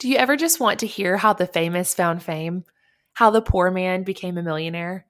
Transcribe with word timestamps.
Do 0.00 0.08
you 0.08 0.14
ever 0.14 0.36
just 0.36 0.60
want 0.60 0.78
to 0.78 0.86
hear 0.86 1.16
how 1.16 1.32
the 1.32 1.44
famous 1.44 1.92
found 1.92 2.22
fame? 2.22 2.62
How 3.14 3.30
the 3.30 3.42
poor 3.42 3.68
man 3.68 4.04
became 4.04 4.38
a 4.38 4.44
millionaire? 4.44 5.06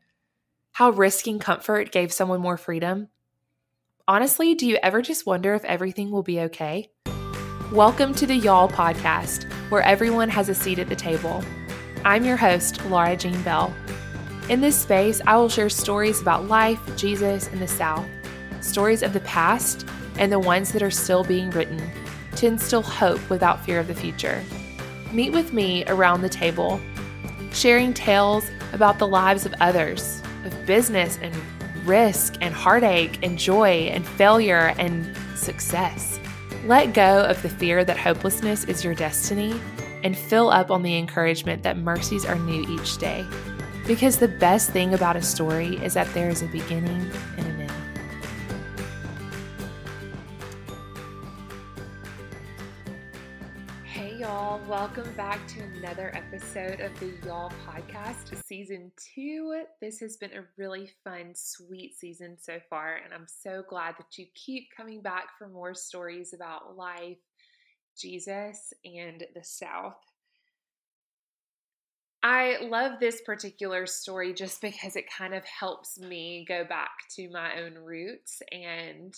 How 0.73 0.89
risking 0.89 1.39
comfort 1.39 1.93
gave 1.93 2.11
someone 2.11 2.41
more 2.41 2.57
freedom? 2.57 3.09
Honestly, 4.09 4.55
do 4.55 4.67
you 4.67 4.79
ever 4.83 5.03
just 5.03 5.27
wonder 5.27 5.53
if 5.53 5.63
everything 5.67 6.11
will 6.11 6.23
be 6.23 6.41
okay? 6.41 6.91
Welcome 7.71 8.15
to 8.15 8.27
the 8.27 8.35
Y'all 8.35 8.67
podcast, 8.67 9.45
where 9.71 9.83
everyone 9.83 10.31
has 10.31 10.49
a 10.49 10.55
seat 10.55 10.79
at 10.79 10.89
the 10.89 10.97
table. 10.97 11.45
I'm 12.03 12.25
your 12.25 12.39
host, 12.39 12.83
Laura 12.87 13.15
Jean 13.15 13.43
Bell. 13.43 13.75
In 14.49 14.63
this 14.63 14.81
space, 14.81 15.21
I 15.27 15.37
will 15.37 15.51
share 15.51 15.69
stories 15.69 16.23
about 16.23 16.49
life, 16.49 16.81
Jesus, 16.97 17.49
and 17.49 17.61
the 17.61 17.69
South, 17.69 18.07
stories 18.63 19.03
of 19.03 19.13
the 19.13 19.21
past, 19.21 19.87
and 20.17 20.33
the 20.33 20.39
ones 20.39 20.73
that 20.73 20.83
are 20.83 20.91
still 20.91 21.25
being 21.25 21.51
written 21.51 21.79
to 22.37 22.47
instill 22.47 22.81
hope 22.81 23.29
without 23.29 23.63
fear 23.67 23.81
of 23.81 23.87
the 23.87 23.95
future 23.95 24.43
meet 25.13 25.33
with 25.33 25.53
me 25.53 25.85
around 25.87 26.23
the 26.23 26.29
table, 26.29 26.81
sharing 27.53 27.95
tales 27.95 28.51
about 28.73 28.99
the 28.99 29.07
lives 29.07 29.47
of 29.47 29.55
others, 29.61 30.23
of 30.45 30.67
business 30.67 31.19
and 31.23 31.35
risk 31.87 32.37
and 32.41 32.55
heartache 32.55 33.19
and 33.23 33.39
joy 33.39 33.89
and 33.93 34.07
failure 34.07 34.75
and 34.79 35.17
success. 35.37 36.21
Let 36.67 36.93
go 36.93 37.25
of 37.25 37.41
the 37.43 37.49
fear 37.49 37.85
that 37.85 37.97
hopelessness 37.97 38.65
is 38.65 38.85
your 38.85 38.95
destiny 38.95 39.59
and 40.05 40.17
fill 40.17 40.51
up 40.51 40.71
on 40.71 40.83
the 40.83 40.97
encouragement 40.97 41.63
that 41.63 41.79
mercies 41.79 42.25
are 42.25 42.39
new 42.39 42.63
each 42.69 42.99
day. 42.99 43.27
Because 43.87 44.19
the 44.19 44.29
best 44.29 44.71
thing 44.71 44.93
about 44.93 45.17
a 45.17 45.23
story 45.23 45.77
is 45.79 45.95
that 45.95 46.13
there 46.13 46.29
is 46.29 46.43
a 46.43 46.47
beginning 46.49 47.11
and 47.39 47.48
Welcome 54.79 55.13
back 55.17 55.45
to 55.49 55.61
another 55.61 56.15
episode 56.15 56.79
of 56.79 56.97
the 57.01 57.13
Y'all 57.27 57.51
Podcast, 57.67 58.41
season 58.47 58.93
two. 59.13 59.65
This 59.81 59.99
has 59.99 60.17
been 60.17 60.31
a 60.35 60.45
really 60.57 60.89
fun, 61.03 61.33
sweet 61.35 61.99
season 61.99 62.37
so 62.41 62.61
far, 62.71 63.01
and 63.05 63.13
I'm 63.13 63.27
so 63.27 63.65
glad 63.69 63.97
that 63.99 64.17
you 64.17 64.27
keep 64.37 64.69
coming 64.77 65.03
back 65.03 65.31
for 65.37 65.49
more 65.49 65.75
stories 65.75 66.33
about 66.33 66.77
life, 66.77 67.19
Jesus, 68.01 68.73
and 68.85 69.25
the 69.35 69.43
South. 69.43 69.99
I 72.23 72.59
love 72.63 73.01
this 73.01 73.21
particular 73.23 73.85
story 73.85 74.33
just 74.33 74.61
because 74.63 74.95
it 74.95 75.07
kind 75.11 75.35
of 75.35 75.43
helps 75.45 75.99
me 75.99 76.45
go 76.47 76.63
back 76.65 76.93
to 77.17 77.29
my 77.31 77.63
own 77.63 77.75
roots 77.75 78.43
and 78.53 79.13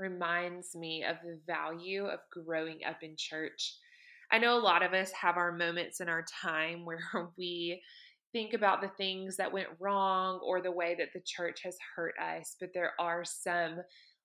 reminds 0.00 0.74
me 0.74 1.04
of 1.04 1.14
the 1.22 1.38
value 1.46 2.06
of 2.06 2.18
growing 2.32 2.80
up 2.84 3.04
in 3.04 3.14
church 3.16 3.76
I 4.30 4.38
know 4.38 4.58
a 4.58 4.60
lot 4.60 4.82
of 4.82 4.92
us 4.92 5.12
have 5.12 5.36
our 5.36 5.52
moments 5.52 6.00
in 6.00 6.08
our 6.08 6.24
time 6.42 6.84
where 6.84 7.00
we 7.38 7.82
think 8.32 8.52
about 8.52 8.80
the 8.80 8.90
things 8.96 9.36
that 9.36 9.52
went 9.52 9.68
wrong 9.80 10.40
or 10.44 10.60
the 10.60 10.72
way 10.72 10.94
that 10.98 11.08
the 11.14 11.22
church 11.24 11.60
has 11.64 11.76
hurt 11.94 12.14
us, 12.18 12.56
but 12.60 12.70
there 12.74 12.92
are 12.98 13.24
some 13.24 13.78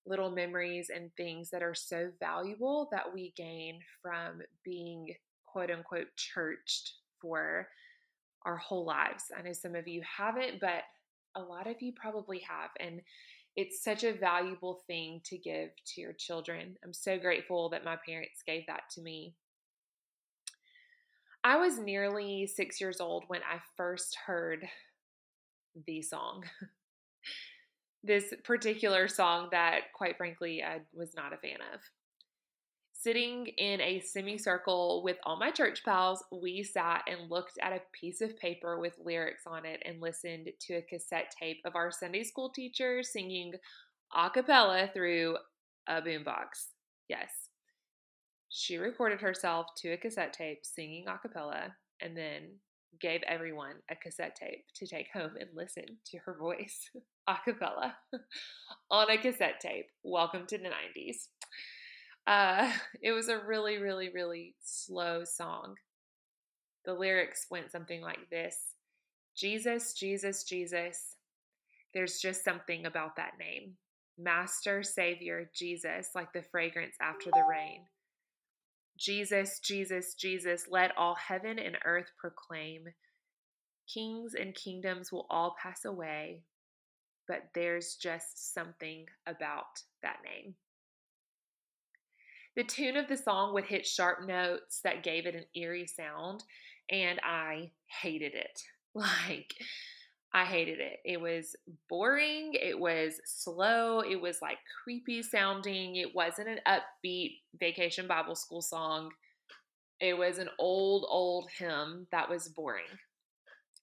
little 0.06 0.32
memories 0.32 0.90
and 0.94 1.12
things 1.16 1.50
that 1.52 1.62
are 1.62 1.76
so 1.76 2.10
valuable 2.20 2.90
that 2.92 3.14
we 3.14 3.34
gain 3.38 3.80
from 4.02 4.42
being 4.66 5.08
quote 5.46 5.70
unquote 5.70 6.08
churched 6.16 6.94
for 7.22 7.68
our 8.46 8.58
whole 8.58 8.86
lives. 8.86 9.26
I 9.38 9.42
know 9.44 9.54
some 9.54 9.76
of 9.76 9.88
you 9.88 10.02
haven't, 10.18 10.60
but 10.60 10.84
a 11.36 11.42
lot 11.42 11.68
of 11.68 11.82
you 11.82 11.94
probably 11.96 12.40
have. 12.40 12.72
And 12.80 13.02
it's 13.56 13.84
such 13.84 14.04
a 14.04 14.14
valuable 14.14 14.82
thing 14.88 15.22
to 15.26 15.38
give 15.38 15.70
to 15.86 16.02
your 16.02 16.14
children. 16.14 16.76
I'm 16.84 16.94
so 16.94 17.20
grateful 17.20 17.70
that 17.70 17.86
my 17.86 17.98
parents 18.06 18.42
gave 18.46 18.66
that 18.68 18.84
to 18.96 19.02
me. 19.02 19.36
I 21.44 21.58
was 21.58 21.80
nearly 21.80 22.46
six 22.46 22.80
years 22.80 23.02
old 23.02 23.24
when 23.28 23.42
I 23.42 23.60
first 23.76 24.16
heard 24.28 24.68
the 25.88 26.02
song. 26.02 26.44
this 28.04 28.34
particular 28.44 29.08
song 29.08 29.50
that, 29.52 29.94
quite 29.94 30.18
frankly, 30.18 30.64
I 30.64 30.82
was 30.94 31.16
not 31.16 31.34
a 31.34 31.38
fan 31.38 31.58
of. 31.74 31.82
Sitting 32.94 33.48
in 33.58 33.82
a 33.82 34.00
semicircle 34.02 35.02
with 35.04 35.18
all 35.24 35.36
my 35.36 35.50
church 35.50 35.84
pals, 35.84 36.24
we 36.32 36.62
sat 36.62 37.04
and 37.08 37.32
looked 37.32 37.58
at 37.60 37.74
a 37.74 37.82
piece 38.00 38.22
of 38.22 38.38
paper 38.38 38.80
with 38.80 38.94
lyrics 39.04 39.44
on 39.48 39.66
it 39.66 39.82
and 39.86 40.00
listened 40.00 40.50
to 40.60 40.76
a 40.76 40.82
cassette 40.84 41.34
tape 41.40 41.62
of 41.66 41.76
our 41.76 41.92
Sunday 41.92 42.24
school 42.24 42.52
teacher 42.52 43.02
singing 43.02 43.54
a 44.16 44.30
cappella 44.30 44.92
through 44.94 45.38
a 45.88 46.00
boombox. 46.00 46.68
Yes, 47.10 47.41
she 48.54 48.76
recorded 48.78 49.22
herself 49.22 49.68
to 49.78 49.94
a 49.94 49.98
cassette 49.98 50.34
tape 50.34 50.66
singing 50.66 51.08
a 51.08 51.18
cappella 51.18 51.74
and 52.02 52.18
then 52.18 52.44
gave 53.00 53.22
everyone 53.26 53.76
a 53.90 53.96
cassette 53.96 54.36
tape 54.36 54.66
to 54.76 54.86
take 54.86 55.08
home 55.14 55.32
and 55.40 55.50
listen 55.56 55.86
to 56.06 56.18
her 56.18 56.36
voice 56.38 56.90
a 57.28 57.36
cappella 57.46 57.96
on 58.92 59.10
a 59.10 59.18
cassette 59.18 59.62
tape. 59.62 59.86
Welcome 60.04 60.46
to 60.48 60.58
the 60.58 60.66
90s. 60.66 61.28
Uh, 62.28 62.70
it 63.02 63.14
was 63.14 63.30
a 63.30 63.40
really, 63.40 63.78
really, 63.78 64.10
really 64.14 64.56
slow 64.62 65.24
song. 65.24 65.76
The 66.84 66.94
lyrics 66.94 67.48
went 67.50 67.72
something 67.72 68.02
like 68.02 68.30
this 68.30 68.58
Jesus, 69.34 69.94
Jesus, 69.94 70.44
Jesus. 70.44 71.16
There's 71.94 72.20
just 72.20 72.44
something 72.44 72.86
about 72.86 73.16
that 73.16 73.34
name. 73.40 73.76
Master, 74.18 74.84
Savior, 74.84 75.50
Jesus, 75.56 76.10
like 76.16 76.34
the 76.34 76.44
fragrance 76.44 76.96
after 77.02 77.32
the 77.32 77.46
rain. 77.50 77.86
Jesus, 79.02 79.60
Jesus, 79.60 80.14
Jesus, 80.14 80.68
let 80.70 80.96
all 80.96 81.16
heaven 81.16 81.58
and 81.58 81.76
earth 81.86 82.12
proclaim. 82.20 82.88
Kings 83.92 84.36
and 84.36 84.54
kingdoms 84.54 85.12
will 85.12 85.26
all 85.30 85.56
pass 85.62 85.86
away, 85.86 86.44
but 87.28 87.50
there's 87.56 87.96
just 87.96 88.54
something 88.54 89.06
about 89.26 89.82
that 90.04 90.18
name. 90.24 90.54
The 92.56 92.64
tune 92.64 92.96
of 92.96 93.08
the 93.08 93.18
song 93.18 93.56
would 93.56 93.64
hit 93.64 93.88
sharp 93.88 94.28
notes 94.28 94.82
that 94.84 95.04
gave 95.04 95.26
it 95.26 95.36
an 95.36 95.46
eerie 95.56 95.88
sound, 95.88 96.44
and 96.92 97.20
I 97.24 97.72
hated 98.02 98.36
it. 98.36 98.62
Like, 98.94 99.54
I 100.34 100.46
hated 100.46 100.80
it. 100.80 101.00
It 101.04 101.20
was 101.20 101.56
boring. 101.90 102.52
It 102.54 102.80
was 102.80 103.20
slow. 103.26 104.00
It 104.00 104.22
was 104.22 104.42
like 104.42 104.58
creepy 104.84 105.22
sounding. 105.24 105.98
It 105.98 106.16
wasn't 106.16 106.48
an 106.48 106.60
upbeat 106.66 107.40
vacation 107.60 108.08
Bible 108.08 108.36
school 108.36 108.62
song. 108.62 109.10
It 110.00 110.18
was 110.18 110.38
an 110.38 110.50
old, 110.58 111.06
old 111.10 111.50
hymn 111.58 112.08
that 112.12 112.30
was 112.30 112.48
boring. 112.48 112.86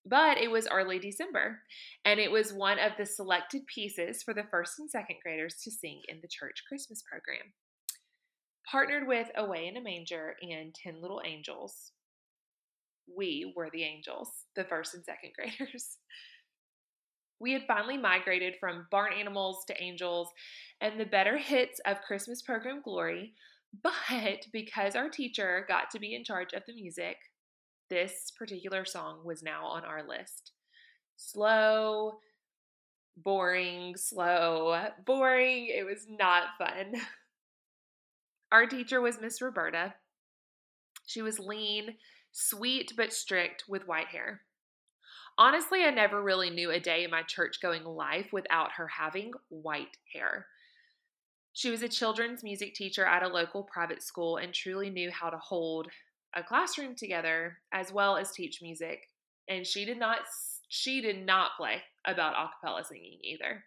But 0.07 0.39
it 0.39 0.51
was 0.51 0.67
early 0.67 0.99
December, 0.99 1.61
and 2.07 2.19
it 2.19 2.31
was 2.31 2.53
one 2.53 2.79
of 2.79 2.93
the 2.97 3.05
selected 3.05 3.67
pieces 3.67 4.23
for 4.23 4.33
the 4.33 4.47
first 4.51 4.79
and 4.79 4.91
second 4.91 5.17
graders 5.23 5.57
to 5.65 5.71
sing 5.71 6.01
in 6.09 6.21
the 6.23 6.29
church 6.29 6.63
Christmas 6.67 7.03
program. 7.03 7.53
Partnered 8.71 9.07
with 9.07 9.29
Away 9.37 9.67
in 9.67 9.77
a 9.77 9.83
Manger 9.83 10.35
and 10.41 10.75
Ten 10.75 11.03
Little 11.03 11.21
Angels, 11.27 11.93
we 13.17 13.53
were 13.57 13.71
the 13.71 13.85
angels, 13.85 14.31
the 14.57 14.65
first 14.65 14.95
and 14.95 15.05
second 15.05 15.33
graders. 15.37 15.99
We 17.41 17.53
had 17.53 17.67
finally 17.67 17.97
migrated 17.97 18.57
from 18.59 18.87
barn 18.91 19.13
animals 19.13 19.65
to 19.67 19.83
angels 19.83 20.29
and 20.81 20.99
the 20.99 21.07
better 21.07 21.37
hits 21.37 21.81
of 21.87 22.03
Christmas 22.03 22.43
program 22.43 22.81
glory, 22.83 23.35
but 23.83 24.47
because 24.53 24.97
our 24.97 25.09
teacher 25.09 25.65
got 25.69 25.91
to 25.93 25.99
be 25.99 26.15
in 26.15 26.25
charge 26.25 26.53
of 26.53 26.63
the 26.67 26.75
music, 26.75 27.17
this 27.91 28.33
particular 28.37 28.85
song 28.85 29.21
was 29.25 29.43
now 29.43 29.65
on 29.65 29.85
our 29.85 30.07
list. 30.07 30.53
Slow, 31.17 32.19
boring, 33.17 33.97
slow, 33.97 34.89
boring. 35.05 35.67
It 35.67 35.85
was 35.85 36.07
not 36.09 36.45
fun. 36.59 36.95
Our 38.53 38.67
teacher 38.67 39.01
was 39.01 39.21
Miss 39.21 39.43
Roberta. 39.43 39.95
She 41.07 41.23
was 41.23 41.39
lean, 41.39 41.97
sweet, 42.33 42.93
but 42.97 43.13
strict 43.13 43.65
with 43.69 43.89
white 43.89 44.09
hair. 44.09 44.43
Honestly, 45.39 45.85
I 45.85 45.91
never 45.91 46.21
really 46.21 46.51
knew 46.51 46.73
a 46.73 46.81
day 46.81 47.05
in 47.05 47.13
my 47.13 47.23
church 47.23 47.61
going 47.63 47.85
life 47.85 48.33
without 48.33 48.73
her 48.73 48.89
having 48.89 49.33
white 49.49 49.97
hair. 50.13 50.47
She 51.53 51.71
was 51.71 51.83
a 51.83 51.89
children's 51.89 52.43
music 52.43 52.75
teacher 52.75 53.05
at 53.05 53.23
a 53.23 53.29
local 53.29 53.63
private 53.63 54.03
school 54.03 54.39
and 54.39 54.53
truly 54.53 54.91
knew 54.91 55.13
how 55.13 55.31
to 55.31 55.39
hold 55.39 55.87
a 56.35 56.43
classroom 56.43 56.97
together 56.97 57.59
as 57.73 57.93
well 57.93 58.17
as 58.17 58.33
teach 58.33 58.61
music. 58.61 59.09
And 59.49 59.65
she 59.65 59.85
did 59.85 59.99
not 59.99 60.19
she 60.69 61.01
did 61.01 61.25
not 61.25 61.53
play 61.57 61.83
about 62.05 62.35
a 62.35 62.51
cappella 62.53 62.85
singing 62.85 63.19
either. 63.23 63.65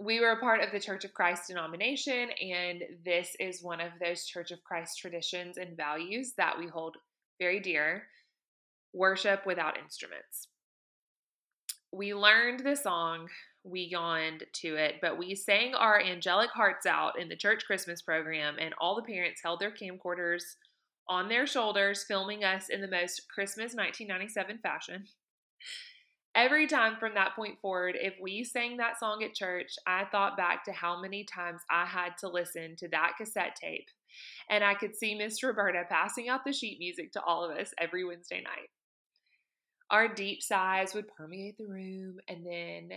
We 0.00 0.20
were 0.20 0.30
a 0.30 0.40
part 0.40 0.60
of 0.60 0.72
the 0.72 0.80
Church 0.80 1.04
of 1.04 1.14
Christ 1.14 1.48
denomination, 1.48 2.30
and 2.30 2.82
this 3.04 3.36
is 3.38 3.62
one 3.62 3.80
of 3.80 3.92
those 4.00 4.24
Church 4.24 4.50
of 4.50 4.62
Christ 4.64 4.98
traditions 4.98 5.56
and 5.56 5.76
values 5.76 6.32
that 6.36 6.58
we 6.58 6.66
hold 6.66 6.96
very 7.38 7.60
dear 7.60 8.04
worship 8.92 9.46
without 9.46 9.78
instruments. 9.78 10.48
We 11.92 12.14
learned 12.14 12.60
the 12.60 12.76
song, 12.76 13.28
we 13.64 13.82
yawned 13.82 14.44
to 14.54 14.76
it, 14.76 14.96
but 15.00 15.18
we 15.18 15.34
sang 15.34 15.74
our 15.74 16.00
angelic 16.00 16.50
hearts 16.50 16.86
out 16.86 17.18
in 17.18 17.28
the 17.28 17.36
church 17.36 17.64
Christmas 17.66 18.02
program, 18.02 18.56
and 18.60 18.74
all 18.78 18.96
the 18.96 19.02
parents 19.02 19.40
held 19.42 19.60
their 19.60 19.72
camcorders 19.72 20.42
on 21.08 21.28
their 21.28 21.46
shoulders, 21.46 22.04
filming 22.06 22.44
us 22.44 22.68
in 22.68 22.80
the 22.80 22.88
most 22.88 23.22
Christmas 23.34 23.74
1997 23.74 24.58
fashion. 24.58 25.04
Every 26.34 26.66
time 26.66 26.96
from 27.00 27.14
that 27.14 27.34
point 27.34 27.58
forward, 27.60 27.96
if 27.98 28.14
we 28.20 28.44
sang 28.44 28.76
that 28.76 29.00
song 29.00 29.24
at 29.24 29.34
church, 29.34 29.72
I 29.86 30.04
thought 30.04 30.36
back 30.36 30.64
to 30.64 30.72
how 30.72 31.00
many 31.00 31.24
times 31.24 31.62
I 31.70 31.86
had 31.86 32.16
to 32.18 32.28
listen 32.28 32.76
to 32.76 32.88
that 32.88 33.14
cassette 33.18 33.56
tape. 33.60 33.88
And 34.50 34.62
I 34.62 34.74
could 34.74 34.94
see 34.94 35.14
Miss 35.14 35.42
Roberta 35.42 35.84
passing 35.88 36.28
out 36.28 36.44
the 36.44 36.52
sheet 36.52 36.78
music 36.78 37.12
to 37.12 37.22
all 37.22 37.44
of 37.44 37.56
us 37.56 37.72
every 37.78 38.04
Wednesday 38.04 38.42
night. 38.42 38.68
Our 39.90 40.08
deep 40.08 40.42
sighs 40.42 40.94
would 40.94 41.08
permeate 41.08 41.56
the 41.56 41.66
room, 41.66 42.18
and 42.28 42.44
then 42.44 42.90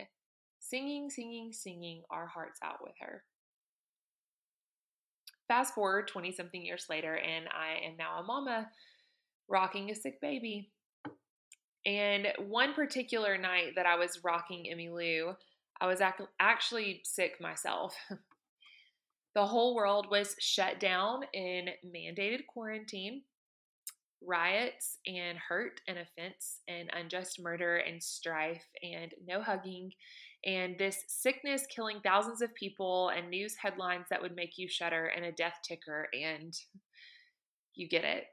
singing, 0.60 1.10
singing, 1.10 1.54
singing 1.54 2.04
our 2.10 2.28
hearts 2.28 2.60
out 2.64 2.84
with 2.84 2.94
her. 3.00 3.24
Fast 5.48 5.74
forward 5.74 6.08
20 6.08 6.32
something 6.32 6.66
years 6.66 6.86
later, 6.90 7.16
and 7.16 7.48
I 7.50 7.86
am 7.86 7.98
now 7.98 8.20
a 8.20 8.24
mama 8.24 8.70
rocking 9.50 9.92
a 9.92 9.96
sick 9.96 10.22
baby. 10.22 10.72
And 11.86 12.28
one 12.38 12.74
particular 12.74 13.38
night 13.38 13.74
that 13.76 13.86
I 13.86 13.96
was 13.96 14.24
rocking 14.24 14.68
Emmylou, 14.72 15.36
I 15.80 15.88
was 15.88 16.00
ac- 16.00 16.30
actually 16.40 17.02
sick 17.04 17.42
myself. 17.42 17.96
the 19.36 19.46
whole 19.46 19.76
world 19.76 20.08
was 20.12 20.36
shut 20.40 20.80
down 20.80 21.22
in 21.34 21.70
mandated 21.86 22.46
quarantine. 22.48 23.24
Riots 24.26 24.98
and 25.08 25.38
hurt 25.38 25.82
and 25.88 25.98
offense 25.98 26.60
and 26.68 26.90
unjust 26.94 27.42
murder 27.42 27.78
and 27.78 28.02
strife 28.02 28.66
and 28.84 29.14
no 29.28 29.42
hugging 29.42 29.92
and 30.46 30.76
this 30.78 31.04
sickness 31.08 31.66
killing 31.74 32.00
thousands 32.04 32.42
of 32.42 32.54
people 32.56 33.10
and 33.10 33.30
news 33.30 33.56
headlines 33.62 34.08
that 34.10 34.22
would 34.22 34.36
make 34.36 34.58
you 34.58 34.68
shudder 34.68 35.06
and 35.06 35.26
a 35.26 35.32
death 35.32 35.60
ticker 35.64 36.08
and 36.14 36.54
you 37.76 37.88
get 37.88 38.04
it. 38.04 38.26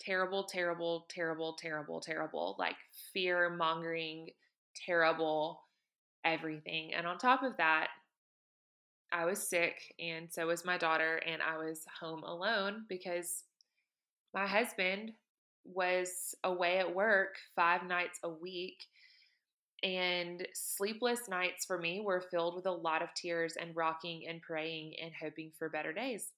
Terrible 0.00 0.44
terrible 0.44 1.06
terrible 1.08 1.54
terrible 1.54 2.00
terrible 2.00 2.56
like 2.58 2.76
fear 3.12 3.50
mongering 3.50 4.30
terrible 4.86 5.62
everything. 6.24 6.92
And 6.94 7.06
on 7.06 7.18
top 7.18 7.42
of 7.42 7.56
that 7.58 7.88
i 9.12 9.26
was 9.26 9.46
sick 9.46 9.74
and 10.00 10.28
so 10.32 10.46
was 10.46 10.64
my 10.64 10.78
daughter 10.78 11.20
and 11.26 11.42
i 11.42 11.58
was 11.58 11.84
home 12.00 12.22
alone 12.22 12.84
because 12.88 13.44
my 14.34 14.46
husband 14.46 15.12
was 15.64 16.34
away 16.44 16.78
at 16.78 16.94
work 16.94 17.36
five 17.54 17.84
nights 17.84 18.18
a 18.24 18.28
week 18.28 18.84
and 19.82 20.46
sleepless 20.54 21.28
nights 21.28 21.64
for 21.64 21.76
me 21.78 22.00
were 22.00 22.20
filled 22.20 22.54
with 22.54 22.66
a 22.66 22.70
lot 22.70 23.02
of 23.02 23.12
tears 23.14 23.54
and 23.60 23.74
rocking 23.74 24.28
and 24.28 24.40
praying 24.40 24.94
and 25.02 25.12
hoping 25.20 25.50
for 25.58 25.68
better 25.68 25.92
days. 25.92 26.30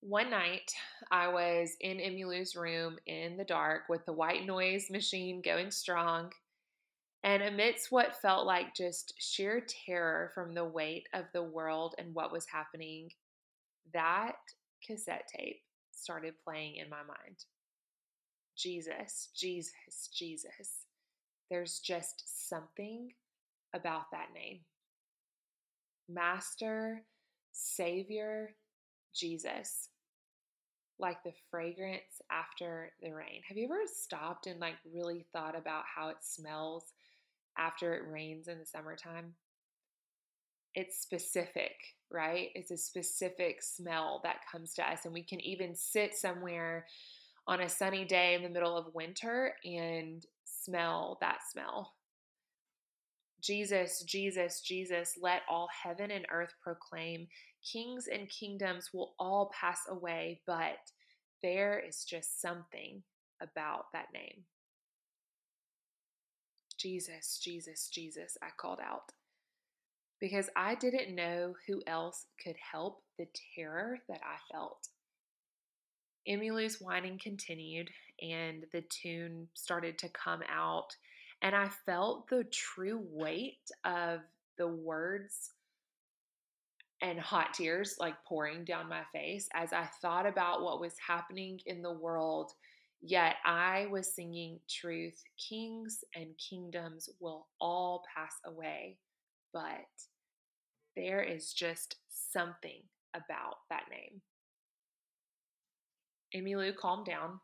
One 0.00 0.30
night, 0.30 0.72
I 1.10 1.28
was 1.28 1.76
in 1.80 1.98
Emmylou's 1.98 2.56
room 2.56 2.98
in 3.06 3.36
the 3.36 3.44
dark 3.44 3.82
with 3.88 4.04
the 4.06 4.12
white 4.12 4.46
noise 4.46 4.90
machine 4.90 5.42
going 5.42 5.70
strong. 5.70 6.30
And 7.22 7.42
amidst 7.42 7.90
what 7.90 8.20
felt 8.20 8.46
like 8.46 8.74
just 8.74 9.14
sheer 9.18 9.64
terror 9.66 10.30
from 10.34 10.52
the 10.52 10.64
weight 10.64 11.08
of 11.14 11.24
the 11.32 11.42
world 11.42 11.94
and 11.96 12.14
what 12.14 12.32
was 12.32 12.44
happening, 12.46 13.10
that 13.94 14.36
cassette 14.86 15.28
tape 15.34 15.60
started 15.92 16.34
playing 16.44 16.76
in 16.76 16.88
my 16.88 17.02
mind. 17.06 17.44
Jesus, 18.56 19.30
Jesus, 19.34 20.08
Jesus. 20.12 20.86
There's 21.50 21.80
just 21.80 22.48
something 22.48 23.10
about 23.74 24.10
that 24.12 24.28
name. 24.34 24.60
Master, 26.08 27.02
Savior, 27.52 28.54
Jesus. 29.14 29.88
Like 30.98 31.22
the 31.24 31.32
fragrance 31.50 32.22
after 32.30 32.92
the 33.02 33.12
rain. 33.12 33.42
Have 33.48 33.56
you 33.56 33.64
ever 33.64 33.80
stopped 33.86 34.46
and 34.46 34.60
like 34.60 34.76
really 34.92 35.26
thought 35.32 35.58
about 35.58 35.84
how 35.92 36.08
it 36.10 36.18
smells 36.22 36.84
after 37.58 37.94
it 37.94 38.08
rains 38.08 38.46
in 38.46 38.58
the 38.58 38.66
summertime? 38.66 39.34
It's 40.74 41.00
specific, 41.00 41.74
right? 42.10 42.48
It's 42.54 42.70
a 42.70 42.76
specific 42.76 43.62
smell 43.62 44.20
that 44.24 44.40
comes 44.50 44.74
to 44.74 44.88
us, 44.88 45.04
and 45.04 45.14
we 45.14 45.22
can 45.22 45.40
even 45.40 45.74
sit 45.74 46.14
somewhere 46.14 46.86
on 47.46 47.60
a 47.60 47.68
sunny 47.68 48.04
day 48.04 48.34
in 48.34 48.42
the 48.42 48.48
middle 48.48 48.76
of 48.76 48.94
winter 48.94 49.54
and 49.64 50.24
smell 50.44 51.18
that 51.20 51.38
smell. 51.50 51.92
Jesus, 53.42 54.02
Jesus, 54.06 54.62
Jesus, 54.62 55.18
let 55.20 55.42
all 55.50 55.68
heaven 55.82 56.10
and 56.10 56.24
earth 56.32 56.54
proclaim. 56.62 57.28
Kings 57.62 58.06
and 58.10 58.28
kingdoms 58.30 58.90
will 58.94 59.12
all 59.18 59.52
pass 59.58 59.80
away, 59.88 60.40
but 60.46 60.78
there 61.42 61.78
is 61.78 62.04
just 62.04 62.40
something 62.40 63.02
about 63.42 63.84
that 63.92 64.06
name. 64.14 64.44
Jesus, 66.78 67.38
Jesus, 67.42 67.88
Jesus, 67.92 68.38
I 68.42 68.48
called 68.58 68.80
out 68.82 69.12
because 70.24 70.48
I 70.56 70.74
didn't 70.74 71.14
know 71.14 71.52
who 71.66 71.82
else 71.86 72.24
could 72.42 72.56
help 72.72 73.02
the 73.18 73.26
terror 73.54 73.98
that 74.08 74.22
I 74.22 74.38
felt. 74.50 74.88
Emmylou's 76.26 76.80
whining 76.80 77.20
continued 77.22 77.90
and 78.22 78.64
the 78.72 78.80
tune 78.88 79.48
started 79.52 79.98
to 79.98 80.08
come 80.08 80.40
out. 80.50 80.96
And 81.42 81.54
I 81.54 81.68
felt 81.84 82.30
the 82.30 82.44
true 82.44 83.04
weight 83.10 83.70
of 83.84 84.20
the 84.56 84.66
words 84.66 85.50
and 87.02 87.20
hot 87.20 87.52
tears 87.52 87.96
like 88.00 88.14
pouring 88.26 88.64
down 88.64 88.88
my 88.88 89.02
face 89.12 89.46
as 89.52 89.74
I 89.74 89.90
thought 90.00 90.24
about 90.24 90.62
what 90.62 90.80
was 90.80 90.94
happening 91.06 91.60
in 91.66 91.82
the 91.82 91.92
world. 91.92 92.50
Yet 93.02 93.34
I 93.44 93.88
was 93.90 94.14
singing 94.14 94.58
truth. 94.70 95.22
Kings 95.36 96.02
and 96.14 96.28
kingdoms 96.38 97.10
will 97.20 97.46
all 97.60 98.04
pass 98.16 98.36
away, 98.46 98.96
but 99.52 99.84
there 100.96 101.22
is 101.22 101.52
just 101.52 101.96
something 102.08 102.82
about 103.14 103.56
that 103.70 103.84
name. 103.90 104.20
Emmylou 106.34 106.74
calmed 106.76 107.06
down 107.06 107.40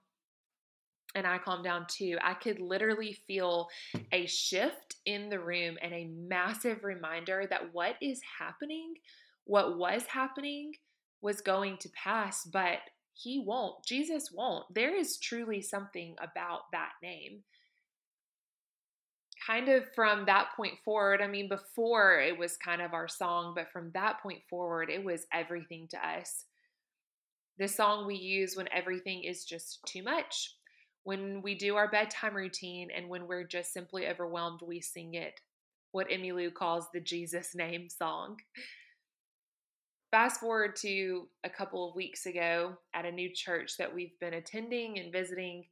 and 1.14 1.26
I 1.26 1.38
calmed 1.38 1.64
down 1.64 1.87
too. 1.88 2.19
I 2.23 2.35
could 2.35 2.61
literally 2.61 3.12
feel 3.26 3.69
a 4.12 4.26
shift 4.26 4.97
in 5.06 5.29
the 5.29 5.41
room 5.41 5.76
and 5.82 5.93
a 5.93 6.06
massive 6.06 6.85
reminder 6.85 7.47
that 7.50 7.73
what 7.73 7.97
is 8.00 8.20
happening, 8.38 8.94
what 9.44 9.76
was 9.79 10.05
happening, 10.06 10.73
was 11.23 11.41
going 11.41 11.76
to 11.79 11.88
pass, 11.91 12.44
but 12.44 12.79
he 13.12 13.43
won't. 13.44 13.85
Jesus 13.85 14.31
won't. 14.32 14.73
There 14.75 14.97
is 14.97 15.19
truly 15.19 15.61
something 15.61 16.14
about 16.23 16.62
that 16.73 16.92
name. 17.02 17.40
Kind 19.50 19.69
of 19.69 19.92
from 19.95 20.26
that 20.26 20.50
point 20.57 20.78
forward, 20.85 21.21
I 21.21 21.26
mean, 21.26 21.49
before 21.49 22.21
it 22.21 22.38
was 22.38 22.57
kind 22.57 22.80
of 22.80 22.95
our 22.95 23.09
song, 23.09 23.52
but 23.57 23.73
from 23.73 23.90
that 23.95 24.23
point 24.23 24.42
forward, 24.49 24.90
it 24.90 25.02
was 25.02 25.26
everything 25.33 25.88
to 25.88 25.99
us 25.99 26.45
the 27.61 27.69
song 27.69 28.07
we 28.07 28.16
use 28.16 28.57
when 28.57 28.69
everything 28.73 29.23
is 29.23 29.45
just 29.45 29.80
too 29.87 30.02
much. 30.02 30.54
When 31.04 31.42
we 31.42 31.54
do 31.54 31.76
our 31.76 31.90
bedtime 31.90 32.35
routine 32.35 32.88
and 32.95 33.07
when 33.07 33.26
we're 33.26 33.47
just 33.47 33.75
simply 33.75 34.09
overwhelmed, 34.09 34.61
we 34.66 34.80
sing 34.80 35.12
it. 35.12 35.38
What 35.92 36.09
Emmylou 36.09 36.54
calls 36.54 36.87
the 36.92 37.00
Jesus 37.00 37.54
name 37.54 37.90
song. 37.90 38.38
Fast 40.11 40.40
forward 40.40 40.75
to 40.76 41.28
a 41.45 41.50
couple 41.50 41.87
of 41.87 41.95
weeks 41.95 42.25
ago 42.25 42.78
at 42.95 43.04
a 43.04 43.12
new 43.12 43.28
church 43.28 43.76
that 43.76 43.95
we've 43.95 44.19
been 44.21 44.35
attending 44.35 44.99
and 44.99 45.12
visiting. 45.12 45.66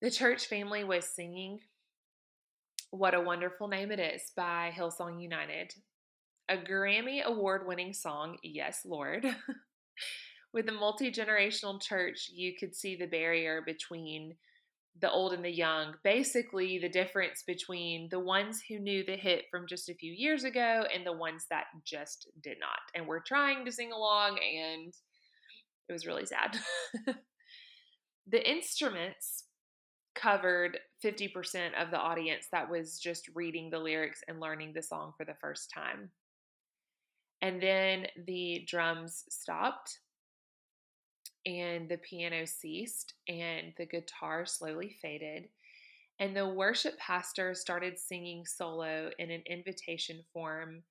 The 0.00 0.10
church 0.10 0.46
family 0.46 0.82
was 0.82 1.04
singing 1.04 1.60
What 2.92 3.14
a 3.14 3.20
Wonderful 3.22 3.68
Name 3.68 3.90
It 3.90 3.98
Is 3.98 4.32
by 4.36 4.70
Hillsong 4.76 5.18
United. 5.18 5.72
A 6.50 6.58
Grammy 6.58 7.22
award 7.22 7.66
winning 7.66 7.94
song, 7.94 8.36
yes, 8.42 8.82
Lord. 8.84 9.24
with 10.52 10.68
a 10.68 10.72
multi 10.72 11.10
generational 11.10 11.80
church, 11.80 12.28
you 12.30 12.52
could 12.54 12.76
see 12.76 12.94
the 12.94 13.06
barrier 13.06 13.62
between 13.64 14.34
the 15.00 15.10
old 15.10 15.32
and 15.32 15.42
the 15.42 15.50
young. 15.50 15.94
Basically, 16.04 16.78
the 16.78 16.90
difference 16.90 17.42
between 17.46 18.08
the 18.10 18.20
ones 18.20 18.60
who 18.68 18.78
knew 18.78 19.02
the 19.02 19.16
hit 19.16 19.46
from 19.50 19.66
just 19.66 19.88
a 19.88 19.94
few 19.94 20.12
years 20.12 20.44
ago 20.44 20.84
and 20.94 21.06
the 21.06 21.16
ones 21.16 21.46
that 21.48 21.64
just 21.86 22.28
did 22.42 22.58
not 22.60 22.78
and 22.94 23.06
were 23.06 23.24
trying 23.26 23.64
to 23.64 23.72
sing 23.72 23.92
along, 23.92 24.32
and 24.32 24.92
it 25.88 25.92
was 25.94 26.06
really 26.06 26.26
sad. 26.26 26.58
the 28.26 28.50
instruments 28.50 29.44
covered 30.14 30.78
50% 31.04 31.70
of 31.80 31.90
the 31.90 31.98
audience 31.98 32.48
that 32.52 32.70
was 32.70 32.98
just 32.98 33.28
reading 33.34 33.70
the 33.70 33.78
lyrics 33.78 34.22
and 34.28 34.40
learning 34.40 34.72
the 34.74 34.82
song 34.82 35.12
for 35.16 35.24
the 35.24 35.34
first 35.40 35.70
time. 35.70 36.10
And 37.40 37.62
then 37.62 38.06
the 38.26 38.64
drums 38.68 39.24
stopped 39.28 39.98
and 41.44 41.88
the 41.88 41.98
piano 41.98 42.46
ceased 42.46 43.14
and 43.28 43.72
the 43.76 43.86
guitar 43.86 44.46
slowly 44.46 44.96
faded. 45.02 45.48
And 46.20 46.36
the 46.36 46.48
worship 46.48 46.96
pastor 46.98 47.54
started 47.54 47.98
singing 47.98 48.44
solo 48.46 49.10
in 49.18 49.30
an 49.30 49.42
invitation 49.46 50.22
form 50.32 50.82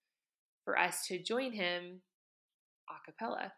for 0.65 0.77
us 0.77 1.07
to 1.07 1.23
join 1.23 1.53
him 1.53 2.01
a 2.89 2.93
cappella. 3.05 3.53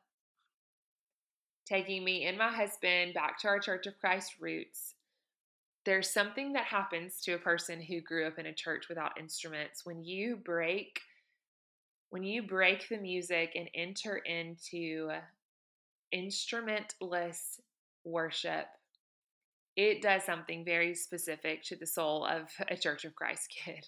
taking 1.65 2.03
me 2.03 2.25
and 2.25 2.37
my 2.37 2.51
husband 2.51 3.13
back 3.13 3.39
to 3.39 3.47
our 3.47 3.59
Church 3.59 3.87
of 3.87 3.97
Christ 3.99 4.33
roots. 4.39 4.95
There's 5.85 6.09
something 6.09 6.53
that 6.53 6.65
happens 6.65 7.19
to 7.21 7.33
a 7.33 7.39
person 7.39 7.81
who 7.81 7.99
grew 8.01 8.25
up 8.25 8.39
in 8.39 8.45
a 8.45 8.53
church 8.53 8.87
without 8.87 9.19
instruments 9.19 9.85
when 9.85 10.03
you 10.03 10.37
break 10.37 11.01
when 12.13 12.23
you 12.23 12.43
break 12.43 12.87
the 12.89 12.97
music 12.97 13.53
and 13.55 13.67
enter 13.73 14.17
into 14.17 15.09
instrumentless 16.13 17.59
worship, 18.03 18.67
it 19.75 20.03
does 20.03 20.23
something 20.23 20.63
very 20.63 20.93
specific 20.93 21.63
to 21.63 21.75
the 21.75 21.87
soul 21.87 22.23
of 22.23 22.51
a 22.69 22.77
Church 22.77 23.03
of 23.03 23.15
Christ 23.15 23.49
kid. 23.65 23.87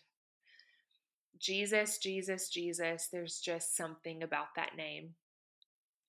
Jesus, 1.37 1.99
Jesus, 1.99 2.49
Jesus, 2.49 3.09
there's 3.11 3.39
just 3.39 3.77
something 3.77 4.23
about 4.23 4.55
that 4.55 4.75
name. 4.75 5.13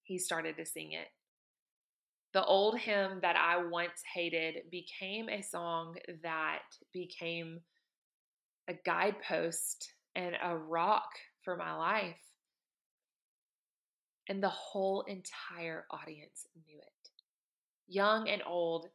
He 0.03 0.17
started 0.17 0.57
to 0.57 0.65
sing 0.65 0.93
it. 0.93 1.09
The 2.37 2.45
old 2.45 2.79
hymn 2.79 3.21
that 3.23 3.37
I 3.37 3.65
once 3.65 4.03
hated 4.13 4.71
became 4.71 5.31
a 5.31 5.41
song 5.41 5.97
that 6.23 6.65
became 6.93 7.61
a 8.69 8.75
guidepost 8.75 9.95
and 10.15 10.37
a 10.43 10.55
rock 10.55 11.09
for 11.43 11.57
my 11.57 11.75
life. 11.75 12.21
And 14.29 14.43
the 14.43 14.51
whole 14.51 15.01
entire 15.09 15.87
audience 15.91 16.47
knew 16.67 16.77
it. 16.77 17.11
Young 17.89 18.29
and 18.29 18.43
old, 18.47 18.91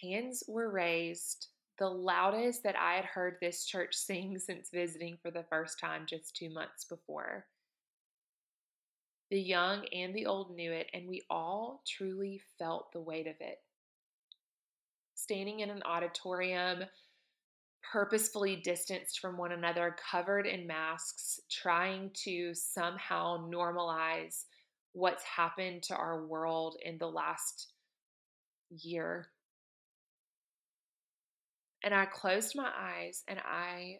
hands 0.00 0.44
were 0.46 0.70
raised, 0.70 1.48
the 1.80 1.88
loudest 1.88 2.62
that 2.62 2.76
I 2.78 2.94
had 2.94 3.04
heard 3.04 3.34
this 3.40 3.64
church 3.64 3.96
sing 3.96 4.38
since 4.38 4.70
visiting 4.72 5.18
for 5.20 5.32
the 5.32 5.44
first 5.50 5.80
time 5.80 6.06
just 6.06 6.36
two 6.36 6.50
months 6.50 6.84
before. 6.84 7.46
The 9.30 9.40
young 9.40 9.86
and 9.92 10.14
the 10.14 10.26
old 10.26 10.54
knew 10.54 10.72
it, 10.72 10.88
and 10.92 11.08
we 11.08 11.22
all 11.30 11.82
truly 11.86 12.42
felt 12.58 12.92
the 12.92 13.00
weight 13.00 13.26
of 13.26 13.36
it. 13.40 13.58
Standing 15.14 15.60
in 15.60 15.70
an 15.70 15.82
auditorium, 15.84 16.84
purposefully 17.90 18.56
distanced 18.56 19.20
from 19.20 19.36
one 19.36 19.52
another, 19.52 19.96
covered 20.10 20.46
in 20.46 20.66
masks, 20.66 21.40
trying 21.50 22.10
to 22.24 22.54
somehow 22.54 23.48
normalize 23.50 24.44
what's 24.92 25.24
happened 25.24 25.82
to 25.84 25.96
our 25.96 26.24
world 26.26 26.76
in 26.84 26.98
the 26.98 27.08
last 27.08 27.68
year. 28.70 29.28
And 31.82 31.94
I 31.94 32.06
closed 32.06 32.54
my 32.56 32.70
eyes 32.78 33.22
and 33.26 33.38
I 33.38 33.98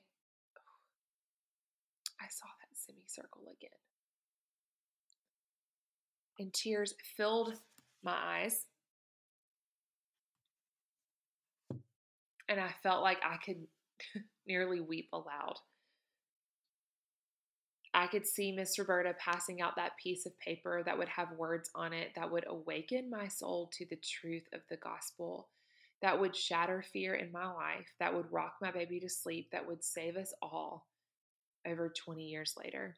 I 2.20 2.26
saw 2.28 2.46
that 2.46 2.76
semicircle 2.78 3.42
again 3.58 3.70
and 6.44 6.52
tears 6.52 6.94
filled 7.16 7.54
my 8.02 8.14
eyes. 8.14 8.66
And 12.50 12.60
I 12.60 12.68
felt 12.82 13.02
like 13.02 13.18
I 13.24 13.38
could 13.38 13.66
nearly 14.46 14.80
weep 14.80 15.08
aloud. 15.14 15.54
I 17.94 18.08
could 18.08 18.26
see 18.26 18.52
Miss 18.52 18.78
Roberta 18.78 19.14
passing 19.18 19.62
out 19.62 19.76
that 19.76 19.96
piece 19.96 20.26
of 20.26 20.38
paper 20.38 20.82
that 20.84 20.98
would 20.98 21.08
have 21.08 21.32
words 21.38 21.70
on 21.74 21.94
it 21.94 22.10
that 22.14 22.30
would 22.30 22.44
awaken 22.46 23.08
my 23.08 23.28
soul 23.28 23.70
to 23.78 23.86
the 23.86 23.96
truth 23.96 24.44
of 24.52 24.60
the 24.68 24.76
gospel, 24.76 25.48
that 26.02 26.20
would 26.20 26.36
shatter 26.36 26.82
fear 26.82 27.14
in 27.14 27.32
my 27.32 27.46
life, 27.46 27.94
that 28.00 28.12
would 28.12 28.30
rock 28.30 28.56
my 28.60 28.70
baby 28.70 29.00
to 29.00 29.08
sleep, 29.08 29.48
that 29.52 29.66
would 29.66 29.82
save 29.82 30.16
us 30.16 30.34
all 30.42 30.88
over 31.66 31.90
20 32.04 32.22
years 32.22 32.54
later. 32.62 32.96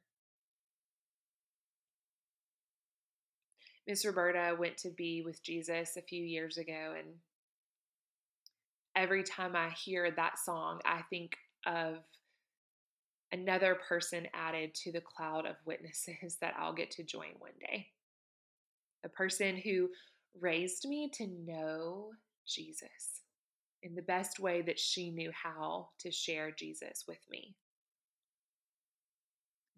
Miss 3.86 4.04
Roberta 4.04 4.56
went 4.58 4.76
to 4.78 4.90
be 4.90 5.22
with 5.22 5.42
Jesus 5.42 5.96
a 5.96 6.02
few 6.02 6.24
years 6.24 6.58
ago, 6.58 6.94
and 6.98 7.06
every 8.96 9.22
time 9.22 9.54
I 9.54 9.70
hear 9.70 10.10
that 10.10 10.38
song, 10.38 10.80
I 10.84 11.02
think 11.08 11.36
of 11.66 11.98
another 13.32 13.76
person 13.88 14.26
added 14.34 14.74
to 14.74 14.92
the 14.92 15.00
cloud 15.00 15.46
of 15.46 15.56
witnesses 15.64 16.36
that 16.40 16.54
I'll 16.58 16.74
get 16.74 16.90
to 16.92 17.04
join 17.04 17.34
one 17.38 17.52
day. 17.60 17.88
A 19.04 19.08
person 19.08 19.56
who 19.56 19.88
raised 20.40 20.86
me 20.88 21.10
to 21.14 21.26
know 21.26 22.10
Jesus 22.46 23.22
in 23.82 23.94
the 23.94 24.02
best 24.02 24.40
way 24.40 24.62
that 24.62 24.78
she 24.78 25.10
knew 25.10 25.30
how 25.32 25.88
to 26.00 26.10
share 26.10 26.50
Jesus 26.50 27.04
with 27.06 27.20
me. 27.30 27.54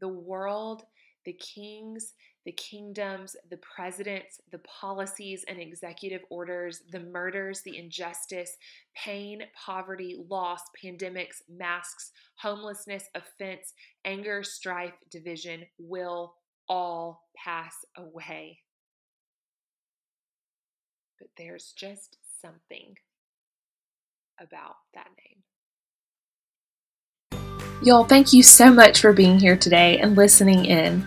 The 0.01 0.09
world, 0.09 0.85
the 1.25 1.35
kings, 1.35 2.15
the 2.49 2.53
kingdoms, 2.53 3.37
the 3.51 3.59
presidents, 3.59 4.41
the 4.53 4.61
policies 4.61 5.45
and 5.49 5.61
executive 5.61 6.23
orders, 6.31 6.81
the 6.91 7.01
murders, 7.01 7.61
the 7.61 7.77
injustice, 7.77 8.57
pain, 8.97 9.43
poverty, 9.55 10.17
loss, 10.31 10.63
pandemics, 10.83 11.43
masks, 11.47 12.11
homelessness, 12.37 13.05
offense, 13.15 13.75
anger, 14.07 14.43
strife, 14.43 14.95
division 15.11 15.63
will 15.79 16.37
all 16.71 17.29
pass 17.37 17.75
away. 17.99 18.61
But 21.19 21.29
there's 21.37 21.75
just 21.77 22.17
something 22.41 22.95
about 24.41 24.77
that 24.95 25.09
name. 25.19 25.43
Y'all, 27.83 28.05
thank 28.05 28.33
you 28.33 28.43
so 28.43 28.73
much 28.73 29.03
for 29.03 29.13
being 29.13 29.39
here 29.39 29.59
today 29.59 29.99
and 29.99 30.17
listening 30.17 30.65
in. 30.65 31.05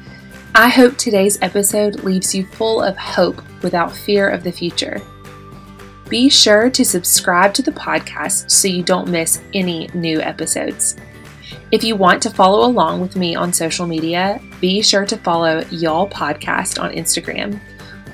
I 0.54 0.68
hope 0.68 0.98
today's 0.98 1.42
episode 1.42 2.04
leaves 2.04 2.36
you 2.36 2.46
full 2.46 2.84
of 2.84 2.98
hope 2.98 3.42
without 3.64 3.96
fear 3.96 4.28
of 4.28 4.44
the 4.44 4.52
future. 4.52 5.02
Be 6.10 6.30
sure 6.30 6.70
to 6.70 6.84
subscribe 6.84 7.54
to 7.54 7.62
the 7.62 7.72
podcast 7.72 8.52
so 8.52 8.68
you 8.68 8.84
don't 8.84 9.08
miss 9.08 9.42
any 9.54 9.88
new 9.94 10.20
episodes. 10.20 10.98
If 11.72 11.86
you 11.86 11.96
want 11.96 12.22
to 12.24 12.30
follow 12.30 12.68
along 12.68 13.00
with 13.00 13.16
me 13.16 13.34
on 13.34 13.54
social 13.54 13.88
media, 13.88 14.42
be 14.60 14.82
sure 14.82 15.06
to 15.06 15.16
follow 15.16 15.64
Y'all 15.72 16.10
Podcast 16.10 16.84
on 16.84 16.92
Instagram. 16.92 17.58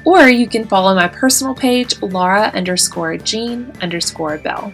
Or 0.05 0.29
you 0.29 0.47
can 0.47 0.67
follow 0.67 0.93
my 0.93 1.07
personal 1.07 1.55
page, 1.55 1.99
Laura 2.03 2.51
underscore 2.53 3.17
Jean 3.17 3.71
underscore 3.81 4.37
Bell. 4.37 4.71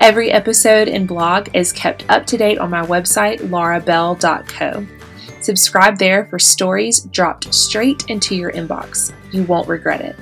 Every 0.00 0.32
episode 0.32 0.88
and 0.88 1.06
blog 1.06 1.48
is 1.54 1.72
kept 1.72 2.04
up 2.08 2.26
to 2.26 2.36
date 2.36 2.58
on 2.58 2.70
my 2.70 2.82
website, 2.82 3.38
laurabell.co. 3.38 4.84
Subscribe 5.42 5.98
there 5.98 6.26
for 6.26 6.38
stories 6.38 7.00
dropped 7.00 7.52
straight 7.52 8.04
into 8.08 8.36
your 8.36 8.52
inbox. 8.52 9.12
You 9.32 9.42
won't 9.42 9.68
regret 9.68 10.00
it. 10.00 10.16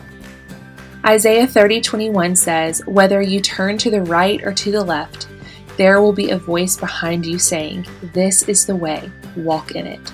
Isaiah 1.06 1.46
30:21 1.46 2.34
says, 2.34 2.82
"Whether 2.86 3.20
you 3.20 3.40
turn 3.40 3.76
to 3.78 3.90
the 3.90 4.02
right 4.02 4.40
or 4.42 4.52
to 4.54 4.70
the 4.70 4.82
left, 4.82 5.28
there 5.76 6.00
will 6.00 6.14
be 6.14 6.30
a 6.30 6.38
voice 6.38 6.76
behind 6.76 7.26
you 7.26 7.38
saying, 7.38 7.86
"This 8.14 8.42
is 8.44 8.64
the 8.64 8.76
way, 8.76 9.10
walk 9.36 9.72
in 9.72 9.86
it." 9.86 10.12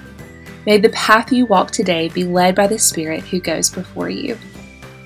May 0.66 0.78
the 0.78 0.88
path 0.88 1.32
you 1.32 1.46
walk 1.46 1.70
today 1.70 2.08
be 2.08 2.24
led 2.24 2.56
by 2.56 2.66
the 2.66 2.78
Spirit 2.78 3.22
who 3.22 3.38
goes 3.38 3.70
before 3.70 4.10
you. 4.10 4.36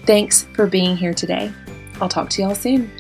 Thanks 0.07 0.47
for 0.55 0.67
being 0.67 0.97
here 0.97 1.13
today. 1.13 1.53
I'll 2.01 2.09
talk 2.09 2.31
to 2.31 2.43
y'all 2.43 2.55
soon. 2.55 2.91